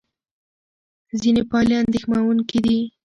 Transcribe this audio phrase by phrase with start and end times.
[1.21, 2.79] ځینې پایلې اندېښمنوونکې وې.